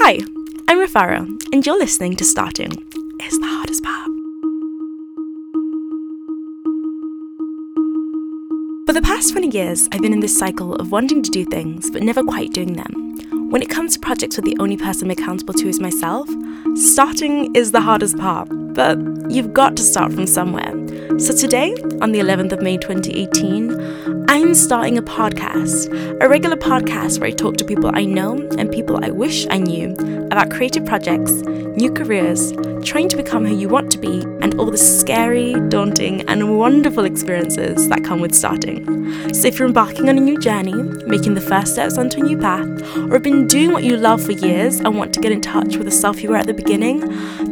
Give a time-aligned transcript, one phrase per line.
[0.00, 0.20] Hi,
[0.68, 2.70] I'm Rufaro, and you're listening to Starting
[3.26, 4.06] is the hardest part.
[8.86, 11.90] For the past 20 years, I've been in this cycle of wanting to do things
[11.90, 13.50] but never quite doing them.
[13.50, 16.28] When it comes to projects where the only person I'm accountable to is myself,
[16.76, 18.96] starting is the hardest part, but
[19.28, 20.70] you've got to start from somewhere.
[21.18, 25.90] So today, on the 11th of May 2018, I'm starting a podcast,
[26.22, 29.58] a regular podcast where I talk to people I know and people I wish I
[29.58, 29.94] knew
[30.30, 32.52] about creative projects, new careers,
[32.84, 36.17] trying to become who you want to be, and all the scary, daunting,
[36.58, 38.84] wonderful experiences that come with starting.
[39.32, 40.74] So if you're embarking on a new journey,
[41.06, 44.20] making the first steps onto a new path, or have been doing what you love
[44.20, 46.54] for years and want to get in touch with the self you were at the
[46.54, 46.98] beginning,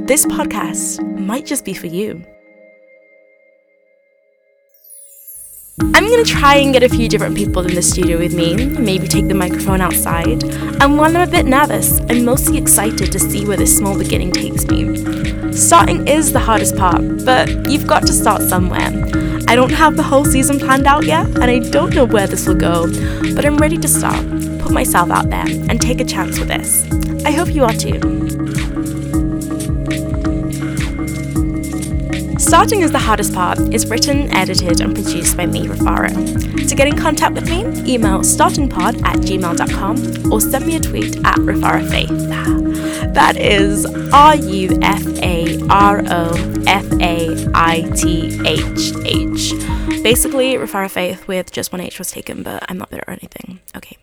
[0.06, 2.24] this podcast might just be for you.
[5.80, 9.06] I'm gonna try and get a few different people in the studio with me, maybe
[9.06, 10.42] take the microphone outside.
[10.82, 14.32] And while I'm a bit nervous, I'm mostly excited to see where this small beginning
[14.32, 15.05] takes me.
[15.56, 18.90] Starting is the hardest part, but you've got to start somewhere.
[19.48, 22.46] I don't have the whole season planned out yet, and I don't know where this
[22.46, 22.86] will go,
[23.34, 24.22] but I'm ready to start,
[24.60, 26.84] put myself out there, and take a chance with this.
[27.24, 28.15] I hope you are too.
[32.46, 36.68] Starting is the hardest part is written, edited, and produced by me, Rufaro.
[36.68, 41.16] To get in contact with me, email startingpod at gmail.com or send me a tweet
[41.26, 43.14] at RufaroFaith.
[43.14, 50.02] That is R U F A R O F A I T H H.
[50.04, 53.58] Basically, Rufaro Faith with just one H was taken, but I'm not there or anything.
[53.76, 53.96] Okay.